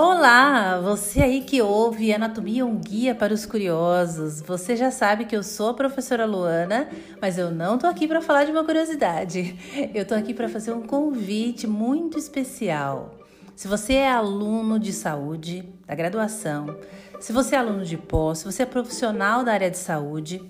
[0.00, 4.40] Olá, você aí que ouve Anatomia um guia para os curiosos.
[4.42, 6.88] Você já sabe que eu sou a professora Luana,
[7.20, 9.58] mas eu não tô aqui para falar de uma curiosidade.
[9.92, 13.16] Eu tô aqui para fazer um convite muito especial.
[13.56, 16.78] Se você é aluno de saúde, da graduação,
[17.18, 20.40] se você é aluno de pós, se você é profissional da área de saúde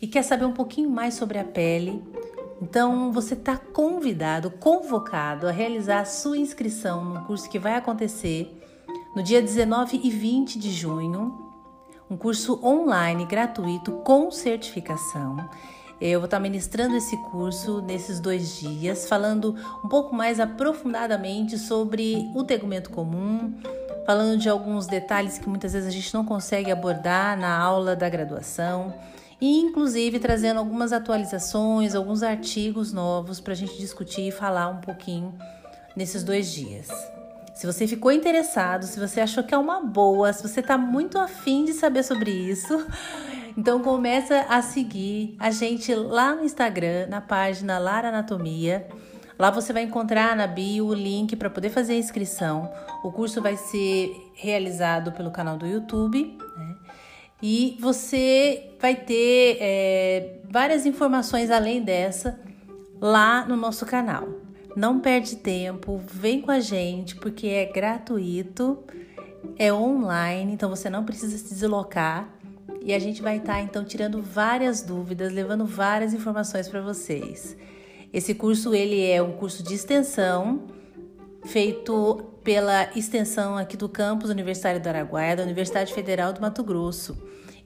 [0.00, 2.02] e quer saber um pouquinho mais sobre a pele,
[2.62, 8.62] então você está convidado, convocado a realizar a sua inscrição no curso que vai acontecer
[9.16, 11.50] no dia 19 e 20 de junho,
[12.10, 15.38] um curso online gratuito com certificação.
[15.98, 22.30] Eu vou estar ministrando esse curso nesses dois dias, falando um pouco mais aprofundadamente sobre
[22.34, 23.58] o tegumento comum,
[24.04, 28.10] falando de alguns detalhes que muitas vezes a gente não consegue abordar na aula da
[28.10, 28.92] graduação
[29.40, 34.82] e inclusive trazendo algumas atualizações, alguns artigos novos para a gente discutir e falar um
[34.82, 35.34] pouquinho
[35.96, 37.15] nesses dois dias.
[37.56, 41.18] Se você ficou interessado, se você achou que é uma boa, se você está muito
[41.18, 42.86] afim de saber sobre isso,
[43.56, 48.86] então começa a seguir a gente lá no Instagram, na página Lara Anatomia.
[49.38, 52.70] Lá você vai encontrar na bio o link para poder fazer a inscrição.
[53.02, 56.36] O curso vai ser realizado pelo canal do YouTube.
[56.58, 56.76] Né?
[57.42, 62.38] E você vai ter é, várias informações além dessa
[63.00, 64.45] lá no nosso canal.
[64.76, 68.84] Não perde tempo, vem com a gente porque é gratuito,
[69.58, 72.28] é online, então você não precisa se deslocar
[72.82, 77.56] e a gente vai estar tá, então tirando várias dúvidas, levando várias informações para vocês.
[78.12, 80.64] Esse curso ele é um curso de extensão
[81.46, 87.16] feito pela extensão aqui do campus Universitário do Araguaia, da Universidade Federal do Mato Grosso.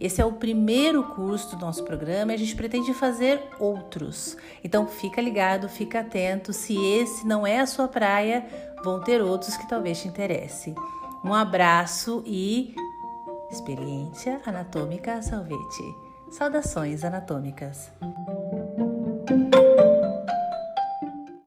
[0.00, 4.36] Esse é o primeiro curso do nosso programa e a gente pretende fazer outros.
[4.64, 6.54] Então fica ligado, fica atento.
[6.54, 8.46] Se esse não é a sua praia,
[8.82, 10.74] vão ter outros que talvez te interesse.
[11.22, 12.74] Um abraço e
[13.50, 15.84] experiência anatômica salvete.
[16.30, 17.90] Saudações anatômicas.